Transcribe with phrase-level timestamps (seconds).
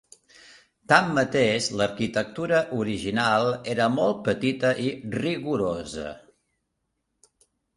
[0.91, 4.89] Tanmateix, l'arquitectura original era molt petita i
[5.19, 6.15] rigorosa.